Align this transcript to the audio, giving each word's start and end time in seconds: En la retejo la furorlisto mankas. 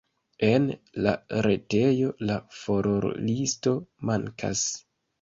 En 0.45 0.63
la 1.07 1.13
retejo 1.49 2.11
la 2.31 2.39
furorlisto 2.63 3.79
mankas. 4.11 4.69